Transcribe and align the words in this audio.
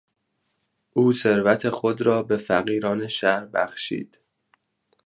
او 0.93 1.13
ثروت 1.13 1.69
خود 1.69 2.01
را 2.01 2.23
به 2.23 2.37
فقیران 2.37 3.07
شهر 3.07 3.45
بخشید. 3.45 4.19